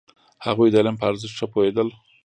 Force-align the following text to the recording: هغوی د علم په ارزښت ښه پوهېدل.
هغوی 0.45 0.69
د 0.71 0.75
علم 0.79 0.95
په 0.99 1.05
ارزښت 1.09 1.35
ښه 1.39 1.47
پوهېدل. 1.53 1.87